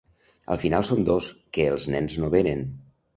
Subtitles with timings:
[0.37, 1.27] I al final som dos,
[1.57, 2.65] que els nens no venen.